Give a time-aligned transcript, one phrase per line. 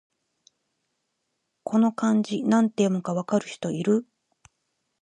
[1.63, 4.07] この漢字、なんて読むか分かる人いる？